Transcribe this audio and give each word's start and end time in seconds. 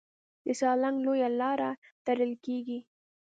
د 0.45 0.47
سالنګ 0.59 0.97
لویه 1.05 1.29
لاره 1.39 1.71
تړل 2.05 2.33
کېږي. 2.45 2.79